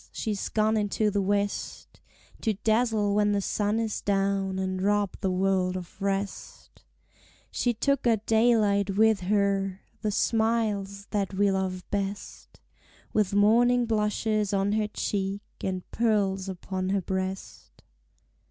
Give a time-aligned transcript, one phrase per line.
[0.11, 2.01] she's gone into the west,
[2.41, 6.83] To dazzle when the sun is down, and rob the world of rest;
[7.51, 12.59] She took our daylight with her, the smiles that we love best,
[13.13, 17.83] With morning blushes on her cheek, and pearls upon her breast.